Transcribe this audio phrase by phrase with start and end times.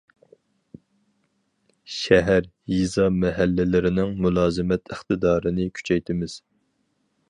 [1.97, 6.41] شەھەر- يېزا مەھەللىلىرىنىڭ مۇلازىمەت ئىقتىدارىنى كۈچەيتىمىز.